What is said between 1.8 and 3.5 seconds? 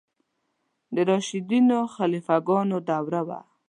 خلیفه ګانو دوره وه.